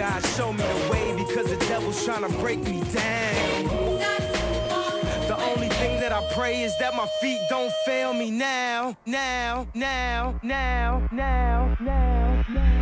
God, 0.00 0.24
show 0.28 0.50
me 0.50 0.62
the 0.62 0.88
way 0.90 1.14
because 1.14 1.50
the 1.50 1.58
devil's 1.66 2.02
trying 2.06 2.22
to 2.22 2.38
break 2.38 2.60
me 2.60 2.80
down. 2.84 3.64
The 5.28 5.36
only 5.50 5.68
thing 5.68 6.00
that 6.00 6.10
I 6.10 6.26
pray 6.32 6.62
is 6.62 6.74
that 6.78 6.94
my 6.96 7.06
feet 7.20 7.42
don't 7.50 7.70
fail 7.84 8.14
me 8.14 8.30
now, 8.30 8.96
now, 9.04 9.66
now, 9.74 10.40
now, 10.42 11.06
now, 11.12 11.76
now, 11.78 12.44
now. 12.48 12.48
now. 12.48 12.80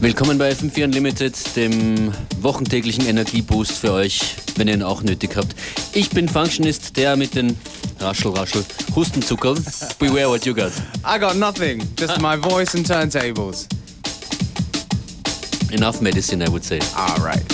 Willkommen 0.00 0.38
bei 0.38 0.50
FM4 0.50 0.84
Unlimited, 0.84 1.34
dem 1.56 2.10
wochentäglichen 2.40 3.04
Energieboost 3.04 3.72
für 3.72 3.92
euch, 3.92 4.34
wenn 4.56 4.66
ihr 4.66 4.72
ihn 4.72 4.82
auch 4.82 5.02
nötig 5.02 5.36
habt. 5.36 5.54
Ich 5.92 6.08
bin 6.08 6.26
Functionist, 6.26 6.96
der 6.96 7.16
mit 7.16 7.34
den 7.34 7.54
Raschel, 7.98 8.30
Raschel, 8.30 8.64
Hustenzucker. 8.96 9.56
Beware 9.98 10.30
what 10.30 10.46
you 10.46 10.54
got. 10.54 10.72
I 11.04 11.18
got 11.18 11.36
nothing, 11.36 11.82
just 11.98 12.18
my 12.18 12.34
voice 12.34 12.74
and 12.74 12.90
turntables. 12.90 13.66
Enough 15.70 16.00
medicine, 16.00 16.42
I 16.42 16.48
would 16.48 16.64
say. 16.64 16.80
Alright. 16.96 17.49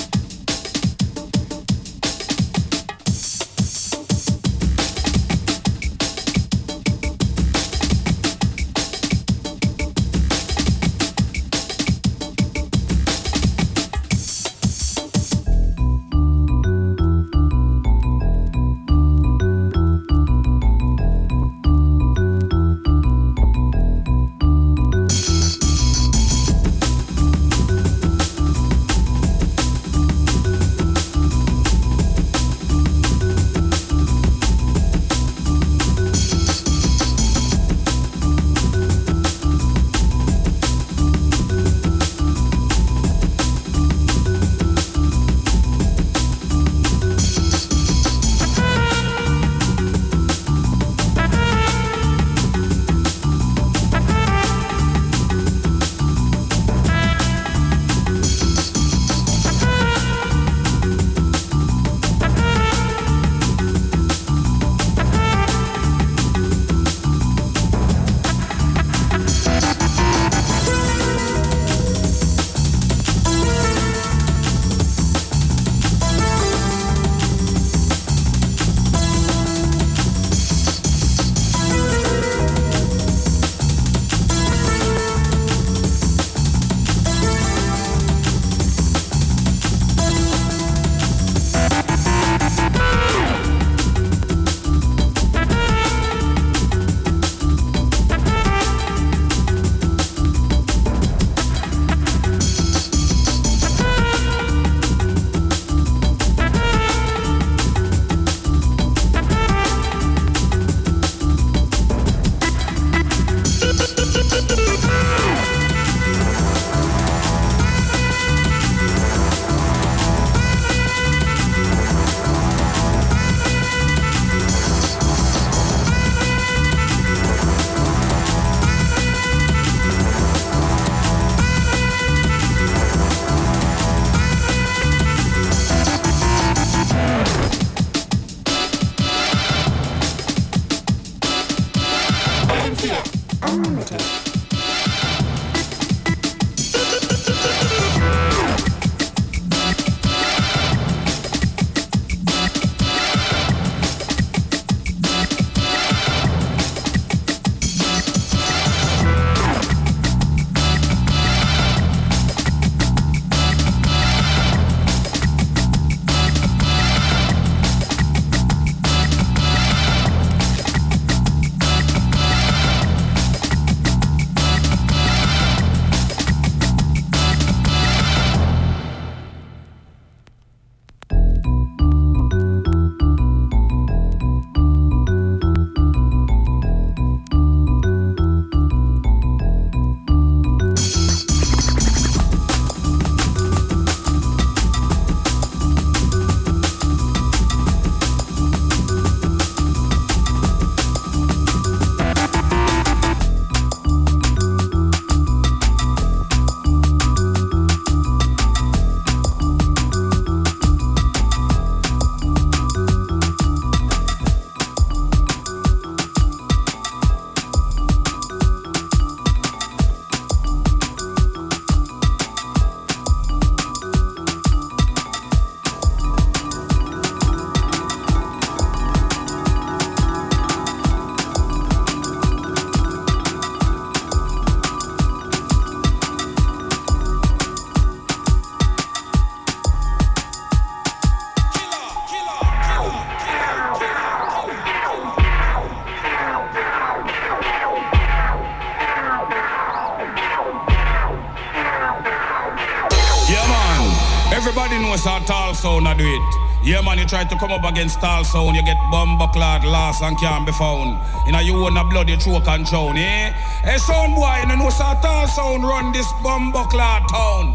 Try 257.07 257.25
to 257.25 257.37
come 257.37 257.53
up 257.53 257.65
against 257.65 258.01
tall 258.01 258.25
sound, 258.25 258.57
you 258.57 258.65
get 258.65 258.77
bomber 258.91 259.29
clad 259.29 259.65
last 259.65 260.03
and 260.03 260.19
can't 260.19 260.47
be 260.47 260.53
found. 260.53 260.99
You 261.27 261.33
know, 261.33 261.41
you 261.41 261.55
want 261.55 261.79
a 261.79 261.85
bloody 261.85 262.17
choke 262.17 262.49
and 262.49 262.67
drown, 262.67 262.97
eh? 262.97 263.33
Hey, 263.63 263.79
sound 263.79 264.15
boy, 264.15 264.43
you 264.43 264.57
know, 264.57 264.71
so 264.71 264.85
tall 265.03 265.27
sound 265.29 265.63
run 265.63 265.93
this 265.93 266.07
bomber 266.23 266.65
clad 266.65 267.03
town. 267.09 267.55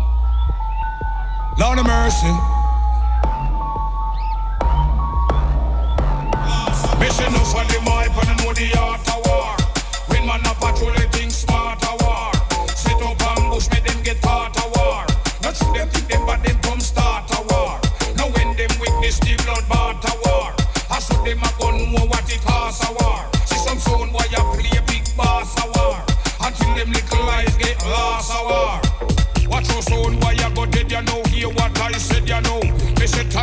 Lord 1.60 1.80
of 1.80 1.86
mercy. 1.86 2.32
Mission 7.00 7.34
no 7.34 7.42
for 7.50 7.66
the 7.66 7.80
mic, 7.84 8.14
but 8.16 8.28
I 8.28 8.36
know 8.40 8.54
the 8.54 8.72
art 8.80 9.08
of 9.10 9.20
war. 9.26 9.58
When 10.08 10.26
man 10.28 10.42
a 10.46 10.54
patrol, 10.56 10.94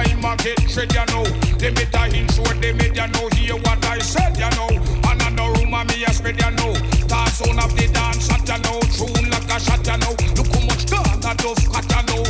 time 0.04 0.24
I 0.24 0.36
get 0.36 0.58
tread 0.68 0.92
you 0.92 1.06
know. 1.12 1.24
They 1.58 1.70
made 1.70 1.94
hint 2.12 2.32
show 2.32 2.42
they 2.60 2.72
made 2.72 2.96
you 2.96 3.06
know. 3.06 3.28
Hear 3.34 3.56
what 3.56 3.84
I 3.84 3.98
said 3.98 4.36
you 4.38 4.50
know. 4.56 4.68
And 5.08 5.22
I 5.22 5.28
know 5.30 5.52
room 5.54 5.70
me 5.70 6.04
a 6.04 6.12
spread 6.12 6.40
you 6.40 6.50
know. 6.58 6.74
Start 7.06 7.30
sound 7.30 7.60
of 7.60 7.74
the 7.76 7.88
dance 7.92 8.26
shot 8.26 8.46
you 8.48 8.58
know. 8.64 8.78
Tune 8.94 9.30
like 9.30 9.50
a 9.50 9.58
shot 9.60 9.86
you 9.86 9.96
know. 9.98 10.14
Look 10.36 10.48
how 10.54 10.66
much 10.66 10.90
gun 10.90 11.20
that 11.20 11.38
dove 11.38 11.62
cut 11.72 11.86
you 11.90 12.02
know. 12.08 12.27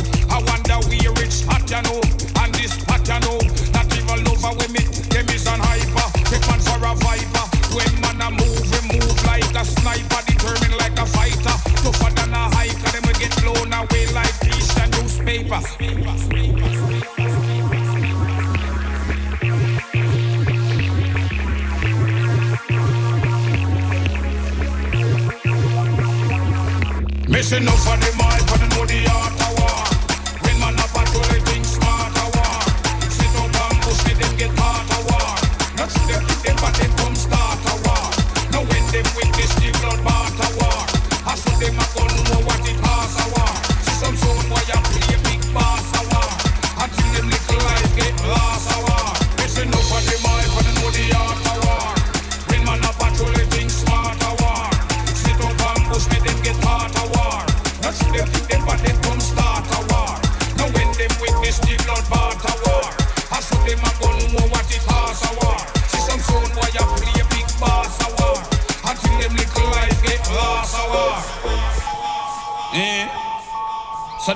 Missing 27.49 27.65
no 27.65 27.71
for 27.71 28.18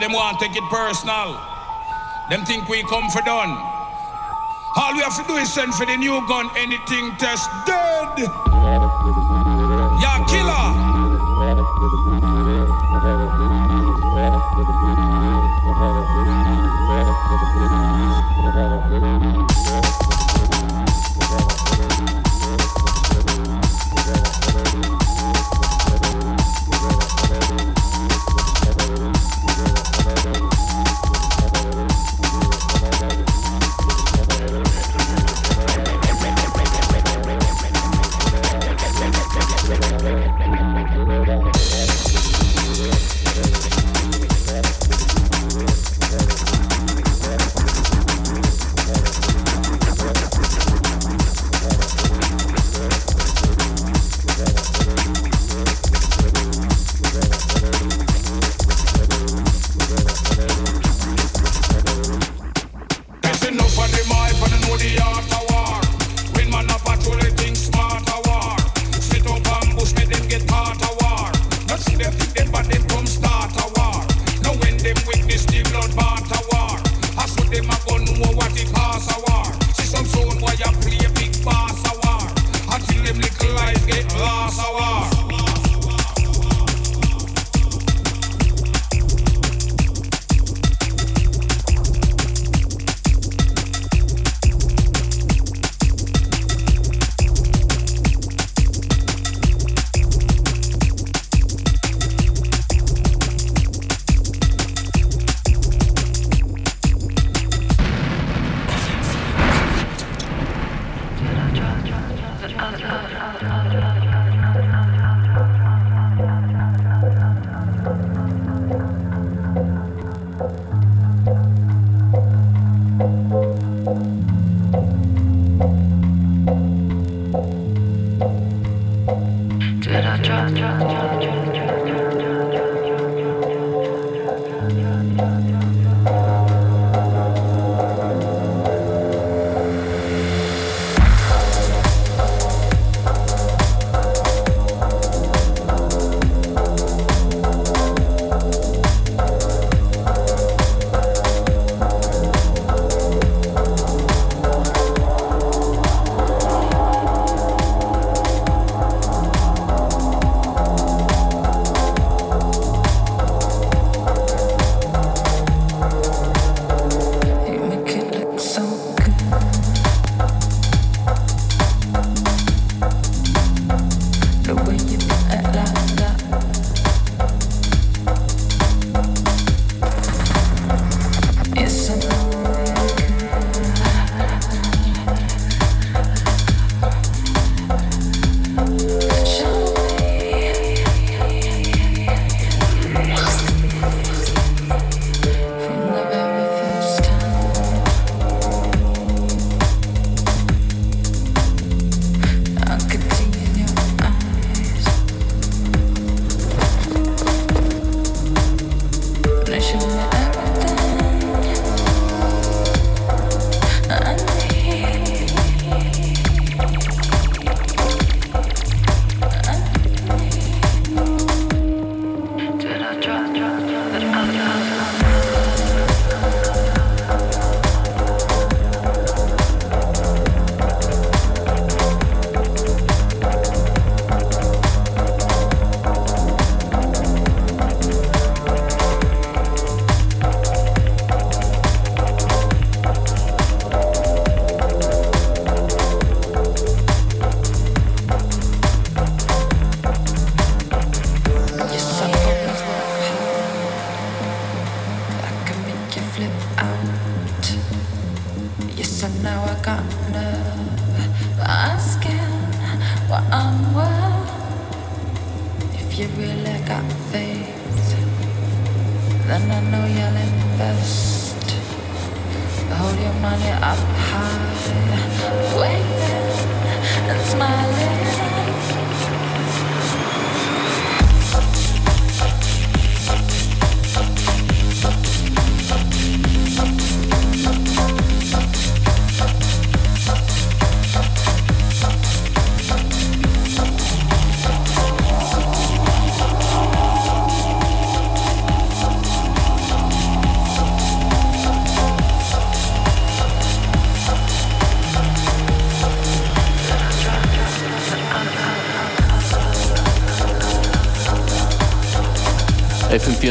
them 0.03 0.11
want 0.11 0.37
to 0.37 0.45
take 0.45 0.57
it 0.57 0.63
personal. 0.69 1.39
Them 2.29 2.43
think 2.43 2.67
we 2.67 2.83
come 2.83 3.09
for 3.09 3.21
done. 3.21 3.51
All 4.75 4.93
we 4.93 4.99
have 4.99 5.15
to 5.15 5.23
do 5.27 5.37
is 5.37 5.53
send 5.53 5.73
for 5.75 5.85
the 5.85 5.95
new 5.95 6.27
gun, 6.27 6.49
anything 6.57 7.15
test 7.15 7.49
dead. 7.65 8.27
Yeah, 10.01 10.25
killer. 10.27 11.19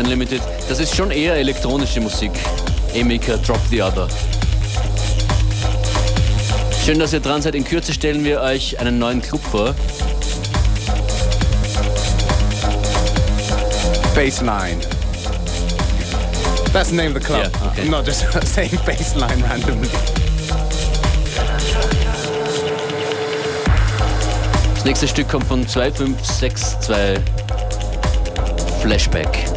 Unlimited. 0.02 0.42
Das 0.68 0.80
ist 0.80 0.96
schon 0.96 1.12
eher 1.12 1.34
elektronische 1.34 2.00
Musik. 2.00 2.32
Emika 2.92 3.36
Drop 3.36 3.60
the 3.70 3.82
Other. 3.82 4.08
Schön, 6.84 6.98
dass 6.98 7.12
ihr 7.12 7.20
dran 7.20 7.40
seid. 7.40 7.54
In 7.54 7.64
Kürze 7.64 7.92
stellen 7.92 8.24
wir 8.24 8.40
euch 8.40 8.80
einen 8.80 8.98
neuen 8.98 9.22
Club 9.22 9.40
vor. 9.44 9.74
Baseline. 14.16 14.80
That's 16.72 16.90
the 16.90 16.96
name 16.96 17.14
of 17.14 17.14
the 17.14 17.20
club. 17.20 17.52
Yeah, 17.52 17.68
okay. 17.68 17.82
I'm 17.82 17.90
not 17.90 18.04
just 18.04 18.24
saying 18.46 18.78
baseline 18.84 19.40
randomly. 19.48 19.88
Das 24.74 24.84
nächste 24.84 25.06
Stück 25.06 25.28
kommt 25.28 25.46
von 25.46 25.68
2562 25.68 27.22
Flashback. 28.80 29.51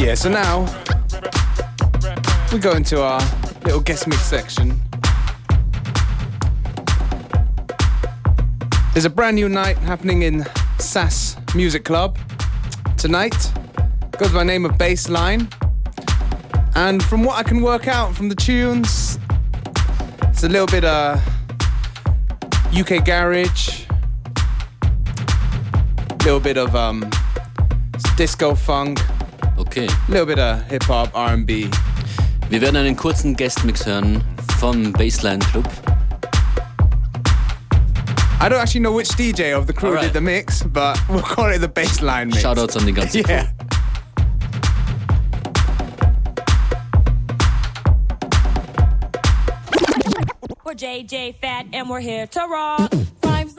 So 0.00 0.30
now 0.30 0.64
we 2.52 2.58
go 2.58 2.72
into 2.72 3.02
our 3.02 3.20
little 3.64 3.80
guest 3.80 4.08
mix 4.08 4.22
section. 4.22 4.80
There's 8.94 9.04
a 9.04 9.10
brand 9.10 9.36
new 9.36 9.48
night 9.48 9.76
happening 9.78 10.22
in 10.22 10.46
SAS 10.78 11.36
Music 11.54 11.84
Club 11.84 12.18
tonight. 12.96 13.52
Goes 14.18 14.32
by 14.32 14.42
name 14.42 14.64
of 14.64 14.72
Bassline. 14.72 15.52
And 16.74 17.02
from 17.04 17.22
what 17.22 17.36
I 17.36 17.42
can 17.42 17.60
work 17.60 17.86
out 17.86 18.14
from 18.16 18.30
the 18.30 18.34
tunes, 18.34 19.18
it's 20.22 20.42
a 20.42 20.48
little 20.48 20.66
bit 20.66 20.84
of 20.84 21.20
UK 22.74 23.04
garage, 23.04 23.84
a 24.82 26.24
little 26.24 26.40
bit 26.40 26.56
of 26.56 26.74
um, 26.74 27.08
disco 28.16 28.54
funk, 28.54 28.98
Okay. 29.70 29.86
A 29.86 30.10
little 30.10 30.26
bit 30.26 30.40
of 30.40 30.64
hip 30.64 30.82
hop, 30.82 31.14
R&B. 31.14 31.70
Wir 32.48 32.60
werden 32.60 32.74
einen 32.74 32.96
kurzen 32.96 33.36
Guestmix 33.36 33.86
hören 33.86 34.20
vom 34.58 34.92
Baseline 34.92 35.38
Club. 35.38 35.64
I 38.40 38.48
don't 38.48 38.58
actually 38.58 38.80
know 38.80 38.90
which 38.90 39.10
DJ 39.10 39.56
of 39.56 39.68
the 39.68 39.72
crew 39.72 39.90
Alright. 39.90 40.06
did 40.06 40.12
the 40.12 40.20
mix, 40.20 40.64
but 40.64 40.98
we'll 41.08 41.22
call 41.22 41.52
it 41.52 41.60
the 41.60 41.68
baseline 41.68 42.30
mix. 42.30 42.42
Shoutouts 42.42 42.74
an 42.74 42.86
die 42.86 43.00
ganze 43.00 43.22
Crew. 43.22 43.32
Yeah. 43.32 43.46
We're 50.64 50.74
JJ 50.74 51.36
Fat 51.36 51.66
and 51.72 51.88
we're 51.88 52.00
here 52.00 52.26
to 52.26 52.40
rock. 52.40 52.92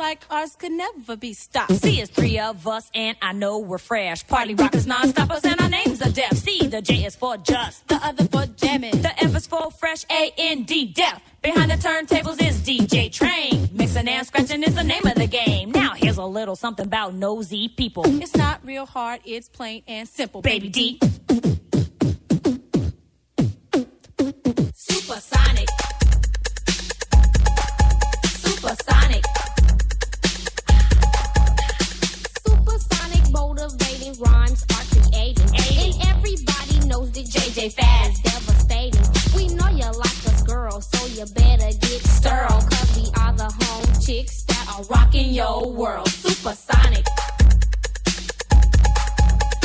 Like 0.01 0.25
ours 0.31 0.55
could 0.55 0.71
never 0.71 1.15
be 1.15 1.33
stopped. 1.33 1.73
See, 1.73 2.01
it's 2.01 2.09
three 2.09 2.39
of 2.39 2.67
us 2.67 2.89
and 2.95 3.15
I 3.21 3.33
know 3.33 3.59
we're 3.59 3.77
fresh. 3.77 4.25
Party 4.25 4.55
rockers, 4.55 4.87
non-stoppers, 4.87 5.45
and 5.45 5.61
our 5.61 5.69
names 5.69 6.01
are 6.01 6.09
deaf. 6.09 6.33
See, 6.37 6.65
the 6.65 6.81
J 6.81 7.05
is 7.05 7.15
for 7.15 7.37
just, 7.37 7.87
the 7.87 7.97
other 7.97 8.25
for 8.25 8.47
jamming. 8.47 8.99
The 9.03 9.13
F 9.23 9.35
is 9.35 9.45
for 9.45 9.69
fresh, 9.69 10.03
A 10.09 10.33
A-N-D, 10.35 10.93
deaf. 10.93 11.21
Behind 11.43 11.69
the 11.69 11.75
turntables 11.75 12.41
is 12.41 12.61
DJ 12.61 13.11
Train. 13.11 13.69
Mixing 13.73 14.07
and 14.07 14.25
scratching 14.25 14.63
is 14.63 14.73
the 14.73 14.83
name 14.83 15.05
of 15.05 15.13
the 15.13 15.27
game. 15.27 15.69
Now 15.69 15.93
here's 15.93 16.17
a 16.17 16.25
little 16.25 16.55
something 16.55 16.87
about 16.87 17.13
nosy 17.13 17.69
people. 17.69 18.03
It's 18.23 18.35
not 18.35 18.65
real 18.65 18.87
hard, 18.87 19.19
it's 19.23 19.49
plain 19.49 19.83
and 19.87 20.09
simple, 20.09 20.41
baby 20.41 20.69
D. 20.69 20.99
Supersonic. 24.73 24.73
Supersonic. 24.73 25.80
JJ 37.51 37.73
Fast 37.73 38.23
devastating. 38.23 39.35
We 39.35 39.53
know 39.53 39.67
you 39.67 39.83
like 39.83 40.25
us 40.25 40.41
girls, 40.43 40.87
so 40.89 41.05
you 41.07 41.25
better 41.33 41.77
get 41.79 42.01
sterile. 42.07 42.47
Cause 42.47 42.95
we 42.95 43.11
are 43.19 43.33
the 43.33 43.51
home 43.51 43.85
chicks 43.99 44.43
that 44.43 44.67
are 44.71 44.83
Rocking 44.85 45.33
your 45.33 45.69
world. 45.69 46.07
supersonic. 46.07 47.05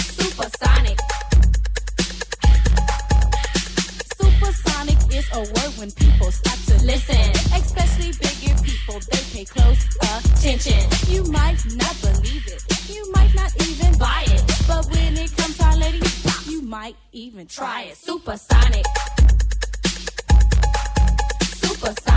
Supersonic. 0.01 0.99
Supersonic 4.19 4.99
is 5.15 5.29
a 5.33 5.41
word 5.41 5.73
when 5.79 5.91
people 5.93 6.33
start 6.33 6.59
to 6.67 6.85
listen. 6.85 7.31
Especially 7.55 8.11
bigger 8.19 8.63
people, 8.65 8.99
they 9.13 9.23
pay 9.33 9.45
close 9.45 9.87
attention. 10.03 10.83
You 11.07 11.23
might 11.31 11.65
not 11.77 11.95
believe 12.03 12.49
it, 12.49 12.65
you 12.91 13.13
might 13.13 13.33
not 13.37 13.55
even 13.63 13.97
buy 13.97 14.25
it. 14.27 14.43
But 14.67 14.87
when 14.91 15.17
it 15.17 15.37
comes 15.37 15.57
to 15.59 15.65
our 15.67 15.77
you 15.77 16.36
might 16.67 16.97
even 17.13 17.47
try 17.47 17.83
it. 17.83 17.97
Supersonic. 17.97 18.85
Supersonic. 21.45 22.16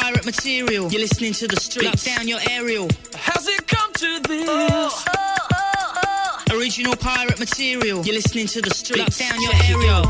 Pirate 0.00 0.24
material. 0.24 0.90
You're 0.90 1.00
listening 1.00 1.32
to 1.34 1.48
the 1.48 1.60
streets. 1.60 2.06
Lock 2.06 2.16
down 2.16 2.28
your 2.28 2.38
aerial. 2.50 2.88
How's 3.14 3.46
it 3.48 3.66
come 3.66 3.92
to 3.94 4.20
this? 4.28 4.48
Oh, 4.48 4.96
oh, 5.14 6.44
oh. 6.50 6.56
Original 6.56 6.94
pirate 6.96 7.38
material. 7.38 8.04
You're 8.04 8.14
listening 8.14 8.46
to 8.48 8.62
the 8.62 8.70
streets. 8.70 9.20
Lock 9.20 9.30
down 9.30 9.42
your 9.42 9.52
aerial. 9.66 10.02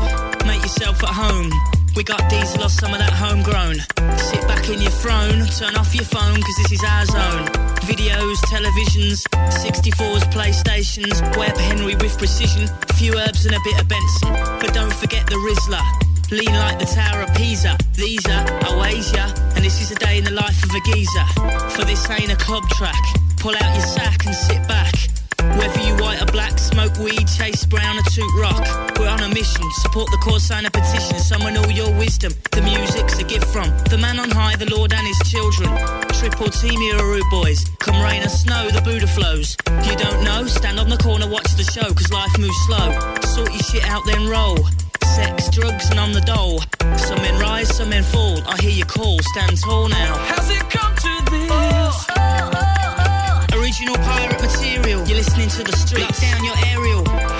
Make 0.45 0.61
yourself 0.61 1.03
at 1.03 1.09
home. 1.09 1.51
We 1.95 2.03
got 2.03 2.21
these 2.29 2.55
lost 2.57 2.79
some 2.79 2.93
of 2.93 2.99
that 2.99 3.13
homegrown. 3.13 3.77
Sit 4.29 4.47
back 4.47 4.69
in 4.69 4.79
your 4.79 4.91
throne, 4.91 5.45
turn 5.57 5.75
off 5.75 5.93
your 5.95 6.05
phone, 6.05 6.39
cause 6.39 6.57
this 6.61 6.71
is 6.73 6.83
our 6.83 7.05
zone. 7.05 7.47
Videos, 7.89 8.37
televisions, 8.45 9.25
64s, 9.65 10.23
PlayStations, 10.31 11.17
Web 11.35 11.57
Henry 11.57 11.95
with 11.95 12.15
precision, 12.17 12.69
a 12.89 12.93
few 12.93 13.17
herbs 13.17 13.45
and 13.47 13.55
a 13.55 13.59
bit 13.63 13.81
of 13.81 13.87
Benson. 13.87 14.33
But 14.61 14.73
don't 14.73 14.93
forget 14.93 15.25
the 15.25 15.35
Rizzler. 15.35 16.08
Lean 16.31 16.53
like 16.53 16.77
the 16.77 16.85
Tower 16.85 17.23
of 17.23 17.33
Pisa. 17.33 17.75
These 17.93 18.23
are 18.27 18.45
Oasia, 18.69 19.33
and 19.55 19.65
this 19.65 19.81
is 19.81 19.89
a 19.89 19.95
day 19.95 20.19
in 20.19 20.23
the 20.23 20.31
life 20.31 20.63
of 20.63 20.69
a 20.69 20.81
geezer. 20.85 21.25
For 21.73 21.83
this 21.85 22.07
ain't 22.11 22.31
a 22.31 22.35
club 22.35 22.69
track. 22.69 23.01
Pull 23.37 23.55
out 23.55 23.73
your 23.73 23.85
sack 23.85 24.25
and 24.27 24.35
sit 24.35 24.61
back. 24.67 24.93
Whether 25.57 25.81
you 25.81 25.95
white 25.95 26.21
or 26.21 26.27
black, 26.31 26.59
smoke 26.59 26.95
weed, 26.99 27.25
chase 27.27 27.65
brown 27.65 27.97
or 27.97 28.03
toot 28.13 28.29
rock. 28.37 28.61
We're 28.99 29.09
on 29.09 29.23
a 29.23 29.29
mission, 29.29 29.65
support 29.81 30.11
the 30.11 30.17
cause, 30.17 30.43
sign 30.43 30.65
a 30.65 30.69
petition, 30.69 31.17
summon 31.17 31.57
all 31.57 31.71
your 31.71 31.91
wisdom. 31.97 32.31
The 32.51 32.61
music's 32.61 33.17
a 33.17 33.23
gift 33.23 33.47
from 33.47 33.69
the 33.89 33.97
man 33.97 34.19
on 34.19 34.29
high, 34.29 34.55
the 34.55 34.69
Lord 34.69 34.93
and 34.93 35.07
his 35.07 35.17
children. 35.25 35.73
Triple 36.13 36.49
team 36.49 36.79
Uru 36.79 37.23
boys, 37.31 37.65
come 37.79 37.99
rain 38.03 38.21
or 38.21 38.29
snow, 38.29 38.69
the 38.69 38.81
Buddha 38.81 39.07
flows. 39.07 39.57
If 39.65 39.87
you 39.87 39.95
don't 39.95 40.23
know? 40.23 40.45
Stand 40.45 40.79
on 40.79 40.89
the 40.89 40.97
corner, 40.97 41.27
watch 41.27 41.49
the 41.57 41.63
show, 41.63 41.91
cause 41.91 42.11
life 42.11 42.37
moves 42.37 42.59
slow. 42.67 42.93
Sort 43.33 43.51
your 43.51 43.63
shit 43.63 43.83
out, 43.89 44.05
then 44.05 44.27
roll. 44.27 44.59
Sex, 45.15 45.49
drugs, 45.49 45.89
and 45.89 45.99
on 45.99 46.11
the 46.11 46.21
dole. 46.21 46.61
Some 46.97 47.21
men 47.21 47.39
rise, 47.39 47.75
some 47.75 47.89
men 47.89 48.03
fall. 48.03 48.39
I 48.47 48.61
hear 48.61 48.71
your 48.71 48.85
call, 48.87 49.19
stand 49.33 49.57
tall 49.57 49.87
now. 49.89 50.17
How's 50.17 50.49
it 50.49 50.69
come 50.69 50.95
to 50.95 51.31
this? 51.31 52.09
Original 53.57 53.95
pirate 53.97 54.41
material. 54.41 55.05
You're 55.07 55.17
listening 55.17 55.49
to 55.49 55.63
the 55.63 55.75
streets. 55.75 56.21
Lock 56.21 56.21
down 56.21 56.43
your 56.43 56.55
aerial. 56.67 57.38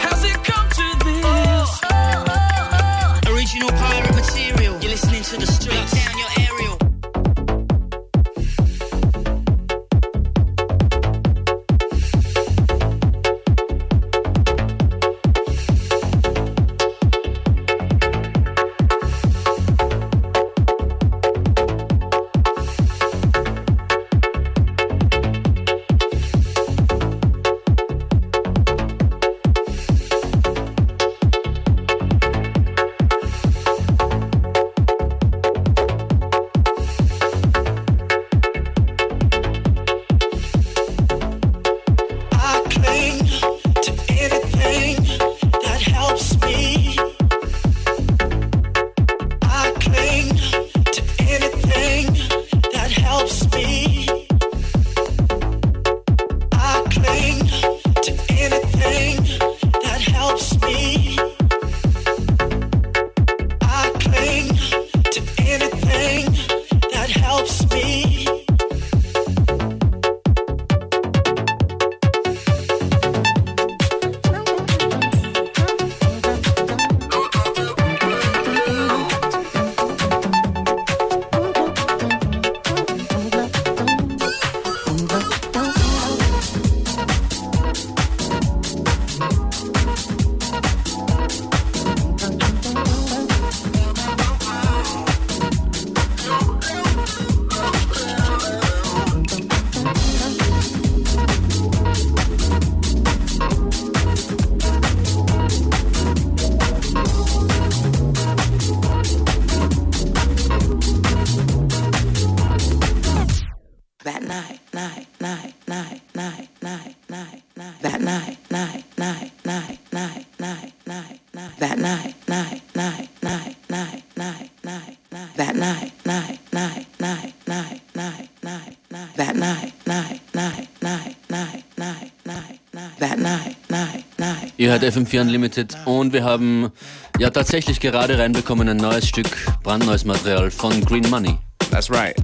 Ihr 134.69 134.79
hört 134.79 134.83
FM4 134.83 135.21
Unlimited 135.21 135.75
und 135.85 136.13
wir 136.13 136.23
haben 136.23 136.69
ja 137.17 137.31
tatsächlich 137.31 137.79
gerade 137.79 138.19
reinbekommen 138.19 138.69
ein 138.69 138.77
neues 138.77 139.07
Stück, 139.07 139.25
brandneues 139.63 140.05
Material 140.05 140.51
von 140.51 140.85
Green 140.85 141.09
Money. 141.09 141.39
That's 141.71 141.89
right. 141.89 142.15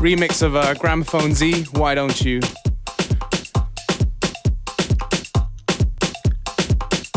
Remix 0.00 0.40
of 0.40 0.54
uh, 0.54 0.72
Gramophone 0.78 1.34
Z, 1.34 1.66
Why 1.72 1.96
Don't 1.96 2.24
You? 2.24 2.38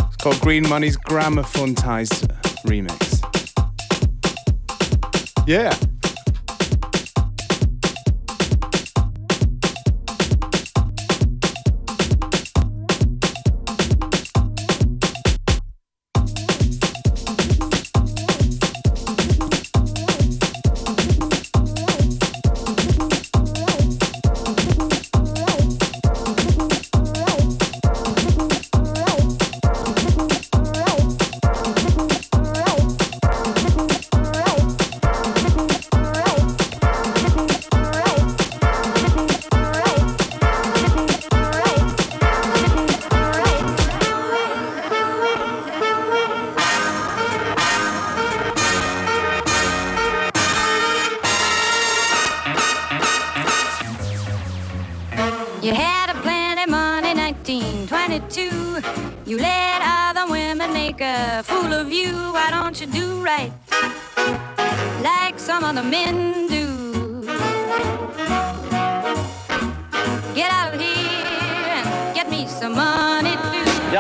It's 0.08 0.18
called 0.24 0.42
Green 0.42 0.68
Money's 0.68 0.98
Gramophonized 0.98 2.28
remix. 2.66 3.22
Yeah. 5.46 5.72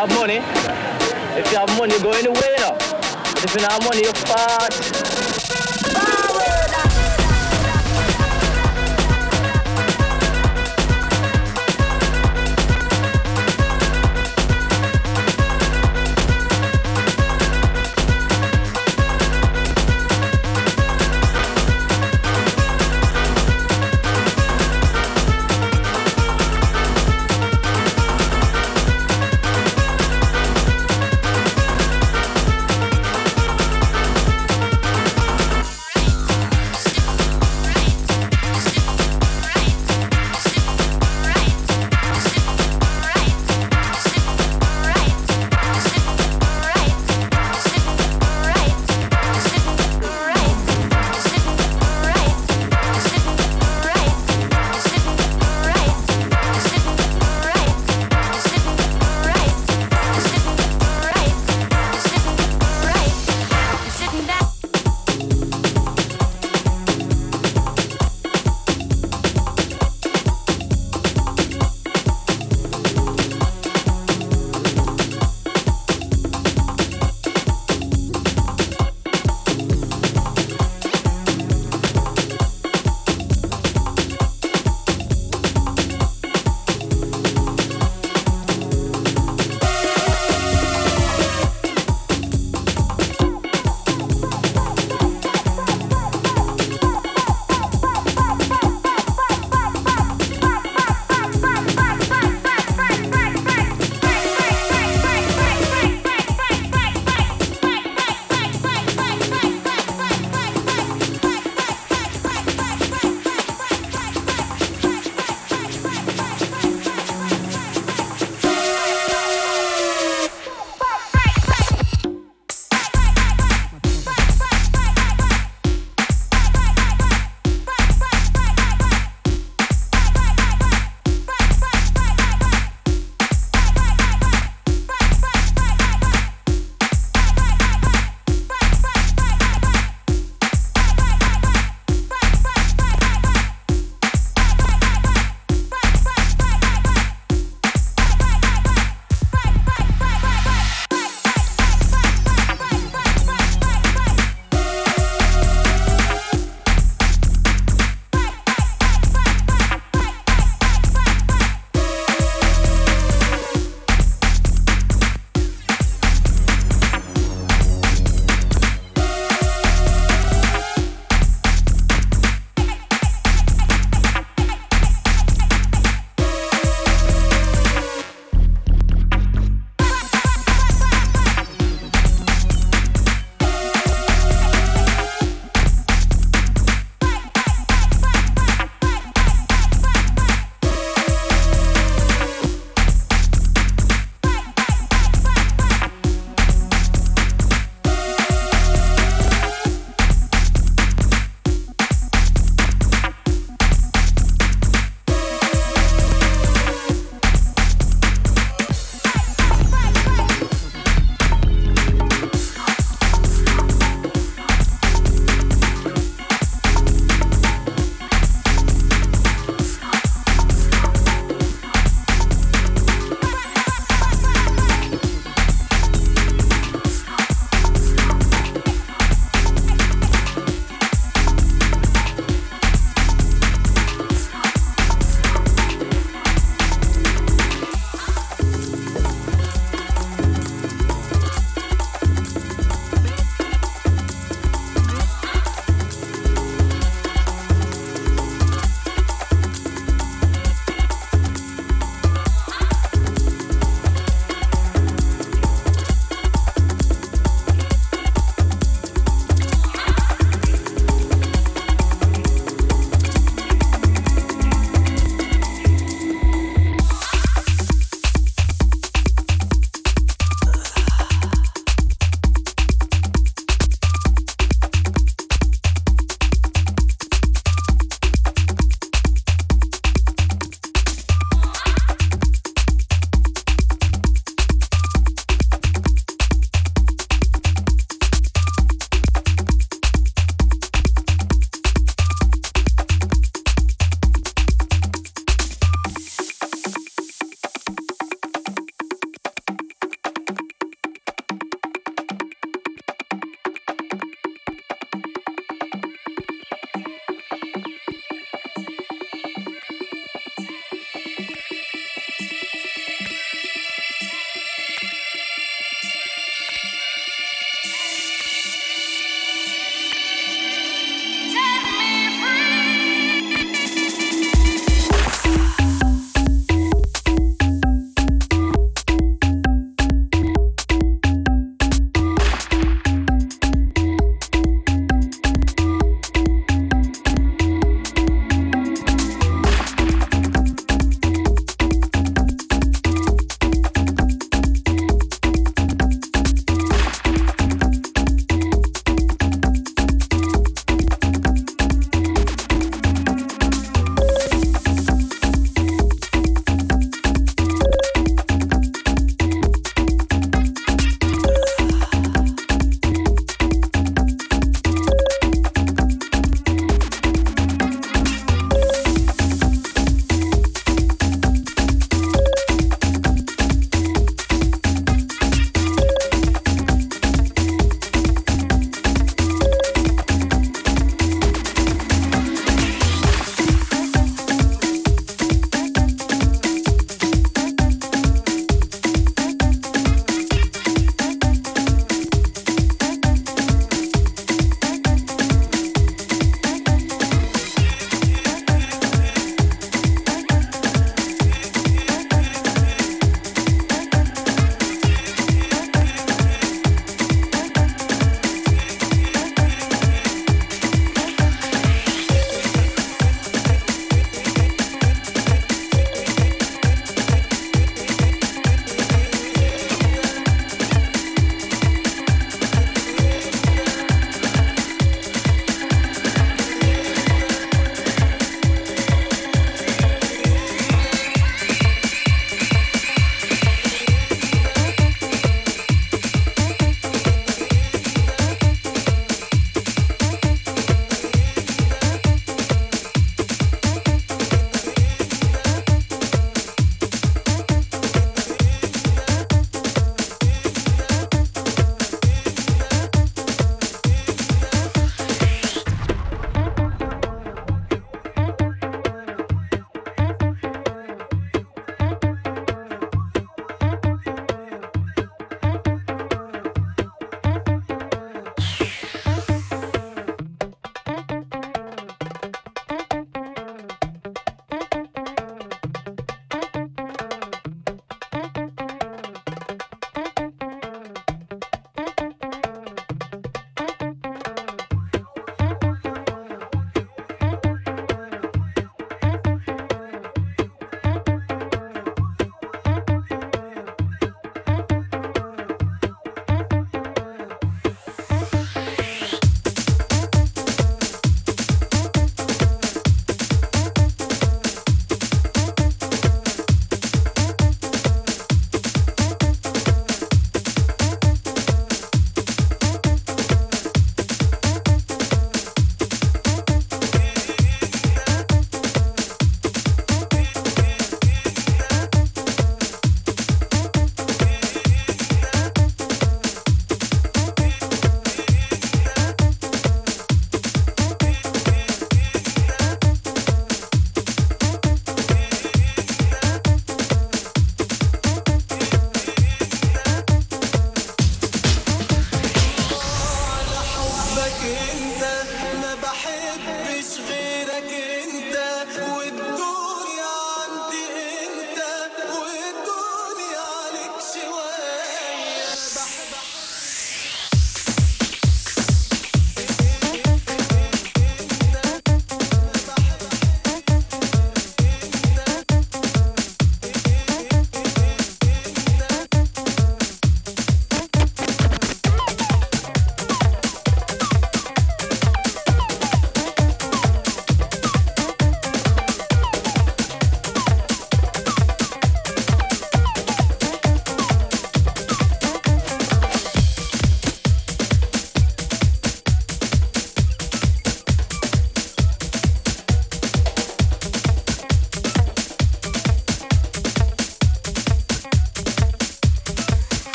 Have 0.00 0.18
money. 0.18 0.36
If 1.38 1.52
you 1.52 1.58
have 1.58 1.68
money, 1.76 1.92
you 1.92 2.02
go 2.02 2.12
anywhere, 2.12 2.50
you 2.52 2.60
know. 2.60 2.76
If 2.78 3.54
you 3.54 3.60
don't 3.60 3.70
have 3.70 3.84
money, 3.84 4.02
you're 4.02 4.14
fart. 4.14 5.39